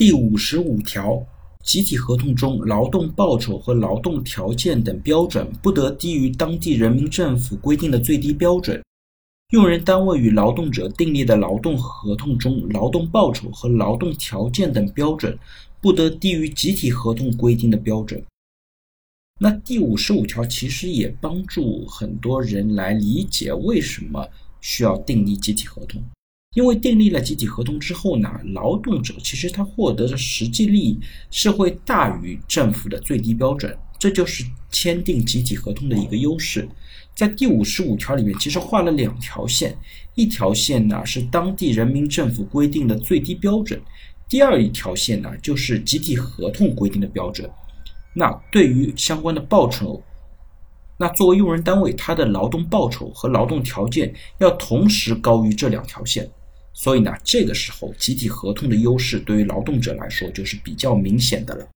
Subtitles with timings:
[0.00, 1.22] 第五十五条，
[1.62, 8.82] 集体合同中劳动报酬和劳动条件等标准不得低于当地人民政府规定的最低标准。
[9.50, 15.38] 用人单位与劳动者订立的劳动合同中劳动报酬和劳动条件等标准
[15.82, 18.24] 不得低于集体合同规定的标准。
[19.38, 24.26] 那第五十五条其实也帮助很多人来理解为什么
[24.62, 26.02] 需要订立集体合同。
[26.54, 30.98] 因为订立了集体合同之后呢，劳动者其实他获得的实际利益
[31.30, 36.68] 是会大于政府的最低标准，这就是签订集体合同的一个优势。
[37.14, 39.78] 在第五十五条里面，其实画了两条线，
[40.16, 43.80] 一条线呢是当地人民政府规定的最低标准，
[44.28, 47.48] 第二一条线呢就是集体合同规定的标准。
[48.12, 50.02] 那对于相关的报酬。
[50.98, 56.28] 那作为用人单位，他的劳动报酬和劳动条件要同时高于这两条线。
[56.82, 61.68] 所以呢，这个时候集体合同的优势对于劳动者来说就是比较明显的了。